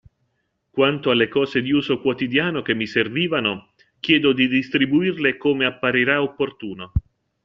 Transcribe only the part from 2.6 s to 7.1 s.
che mi servivano, chiedo di distribuirle come apparirà opportuno.